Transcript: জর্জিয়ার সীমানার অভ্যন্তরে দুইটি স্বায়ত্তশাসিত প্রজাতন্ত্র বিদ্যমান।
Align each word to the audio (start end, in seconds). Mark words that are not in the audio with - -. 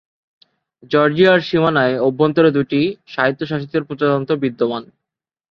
জর্জিয়ার 0.91 1.39
সীমানার 1.41 1.91
অভ্যন্তরে 2.07 2.49
দুইটি 2.51 2.79
স্বায়ত্তশাসিত 3.07 3.73
প্রজাতন্ত্র 3.87 4.33
বিদ্যমান। 4.43 4.83